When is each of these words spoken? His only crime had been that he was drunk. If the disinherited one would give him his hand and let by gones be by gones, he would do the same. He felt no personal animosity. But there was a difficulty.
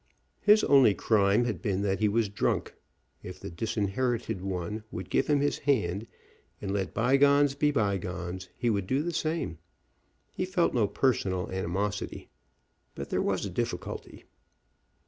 His 0.41 0.63
only 0.63 0.95
crime 0.95 1.45
had 1.45 1.61
been 1.61 1.83
that 1.83 1.99
he 1.99 2.07
was 2.07 2.27
drunk. 2.27 2.73
If 3.21 3.39
the 3.39 3.51
disinherited 3.51 4.41
one 4.41 4.83
would 4.89 5.11
give 5.11 5.27
him 5.27 5.41
his 5.41 5.59
hand 5.59 6.07
and 6.59 6.73
let 6.73 6.91
by 6.91 7.17
gones 7.17 7.53
be 7.53 7.69
by 7.69 7.99
gones, 7.99 8.49
he 8.57 8.71
would 8.71 8.87
do 8.87 9.03
the 9.03 9.13
same. 9.13 9.59
He 10.31 10.43
felt 10.43 10.73
no 10.73 10.87
personal 10.87 11.51
animosity. 11.51 12.29
But 12.95 13.11
there 13.11 13.21
was 13.21 13.45
a 13.45 13.51
difficulty. 13.51 14.23